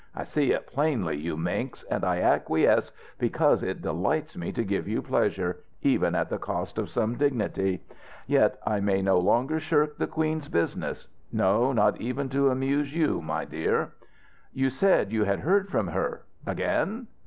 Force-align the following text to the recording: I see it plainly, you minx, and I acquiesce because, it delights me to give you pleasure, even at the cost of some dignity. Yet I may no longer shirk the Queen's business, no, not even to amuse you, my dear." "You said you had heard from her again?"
I 0.15 0.23
see 0.23 0.51
it 0.51 0.65
plainly, 0.65 1.15
you 1.17 1.37
minx, 1.37 1.83
and 1.83 2.03
I 2.03 2.21
acquiesce 2.21 2.91
because, 3.19 3.61
it 3.61 3.83
delights 3.83 4.35
me 4.35 4.51
to 4.51 4.63
give 4.63 4.87
you 4.87 4.99
pleasure, 5.03 5.57
even 5.83 6.15
at 6.15 6.27
the 6.27 6.39
cost 6.39 6.79
of 6.79 6.89
some 6.89 7.19
dignity. 7.19 7.83
Yet 8.25 8.57
I 8.65 8.79
may 8.79 9.03
no 9.03 9.19
longer 9.19 9.59
shirk 9.59 9.99
the 9.99 10.07
Queen's 10.07 10.47
business, 10.47 11.07
no, 11.31 11.71
not 11.71 12.01
even 12.01 12.29
to 12.29 12.49
amuse 12.49 12.95
you, 12.95 13.21
my 13.21 13.45
dear." 13.45 13.91
"You 14.51 14.71
said 14.71 15.11
you 15.11 15.25
had 15.25 15.41
heard 15.41 15.69
from 15.69 15.89
her 15.89 16.23
again?" 16.47 17.05